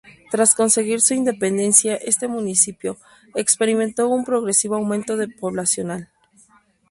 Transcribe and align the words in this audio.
Tras 0.31 0.55
conseguir 0.55 0.99
su 0.99 1.13
independencia 1.13 1.95
este 1.95 2.27
municipio, 2.27 2.97
experimentó 3.35 4.07
un 4.07 4.25
progresivo 4.25 4.73
aumento 4.73 5.15
poblacional. 5.39 6.09